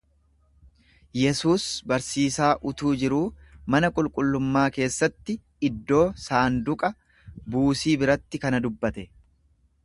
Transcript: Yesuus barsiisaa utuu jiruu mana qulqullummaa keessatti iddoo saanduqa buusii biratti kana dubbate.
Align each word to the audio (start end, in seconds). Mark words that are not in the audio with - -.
Yesuus 1.17 1.65
barsiisaa 1.91 2.47
utuu 2.71 2.93
jiruu 3.01 3.21
mana 3.75 3.91
qulqullummaa 3.99 4.65
keessatti 4.79 5.37
iddoo 5.71 6.01
saanduqa 6.25 6.91
buusii 7.57 7.95
biratti 8.05 8.43
kana 8.47 8.63
dubbate. 8.67 9.07